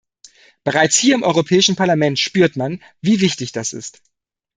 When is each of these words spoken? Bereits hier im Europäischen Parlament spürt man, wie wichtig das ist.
Bereits 0.63 0.97
hier 0.97 1.13
im 1.13 1.21
Europäischen 1.21 1.75
Parlament 1.75 2.17
spürt 2.17 2.55
man, 2.55 2.81
wie 3.01 3.21
wichtig 3.21 3.51
das 3.51 3.71
ist. 3.71 4.01